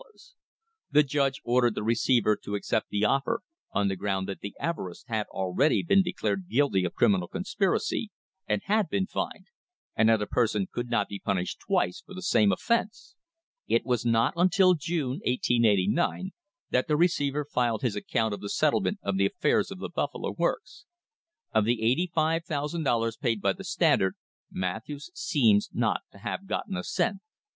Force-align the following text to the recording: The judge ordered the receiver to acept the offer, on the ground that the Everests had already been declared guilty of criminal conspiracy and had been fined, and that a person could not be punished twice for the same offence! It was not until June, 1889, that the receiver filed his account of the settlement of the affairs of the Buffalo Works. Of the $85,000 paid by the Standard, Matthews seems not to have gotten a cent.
The 0.89 1.03
judge 1.03 1.41
ordered 1.43 1.75
the 1.75 1.83
receiver 1.83 2.35
to 2.35 2.53
acept 2.53 2.87
the 2.89 3.05
offer, 3.05 3.41
on 3.71 3.87
the 3.87 3.95
ground 3.95 4.27
that 4.27 4.39
the 4.39 4.55
Everests 4.59 5.05
had 5.05 5.27
already 5.27 5.83
been 5.83 6.01
declared 6.01 6.49
guilty 6.49 6.83
of 6.85 6.95
criminal 6.95 7.27
conspiracy 7.27 8.09
and 8.47 8.63
had 8.63 8.89
been 8.89 9.05
fined, 9.05 9.45
and 9.95 10.09
that 10.09 10.19
a 10.19 10.25
person 10.25 10.65
could 10.71 10.89
not 10.89 11.07
be 11.07 11.19
punished 11.19 11.59
twice 11.59 12.01
for 12.03 12.15
the 12.15 12.23
same 12.23 12.51
offence! 12.51 13.15
It 13.67 13.85
was 13.85 14.03
not 14.03 14.33
until 14.35 14.73
June, 14.73 15.19
1889, 15.23 16.31
that 16.71 16.87
the 16.87 16.97
receiver 16.97 17.45
filed 17.45 17.83
his 17.83 17.95
account 17.95 18.33
of 18.33 18.41
the 18.41 18.49
settlement 18.49 18.97
of 19.03 19.17
the 19.19 19.27
affairs 19.27 19.69
of 19.69 19.77
the 19.77 19.89
Buffalo 19.89 20.31
Works. 20.35 20.85
Of 21.51 21.63
the 21.65 21.77
$85,000 22.15 23.19
paid 23.19 23.39
by 23.39 23.53
the 23.53 23.63
Standard, 23.63 24.15
Matthews 24.49 25.11
seems 25.13 25.69
not 25.71 26.01
to 26.11 26.17
have 26.17 26.47
gotten 26.47 26.75
a 26.75 26.83
cent. 26.83 27.19